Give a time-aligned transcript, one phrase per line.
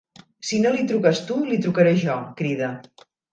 [0.51, 2.17] Si no li truques tu li trucaré jo!
[2.41, 2.73] —crida.